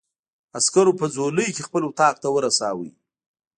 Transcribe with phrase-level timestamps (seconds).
[0.57, 2.89] عسکرو په ځولۍ کې خپل اتاق ته ورساوه.